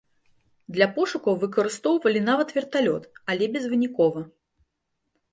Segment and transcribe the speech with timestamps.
[0.75, 3.03] Для пошукаў выкарыстоўвалі нават верталёт,
[3.33, 4.19] але безвынікова.